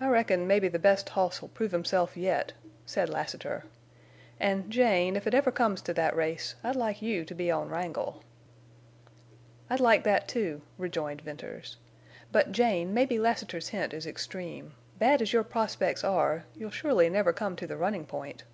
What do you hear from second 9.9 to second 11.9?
that, too," rejoined Venters.